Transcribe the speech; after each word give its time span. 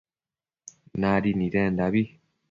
Nadi 1.01 1.31
nidendabi 1.37 2.03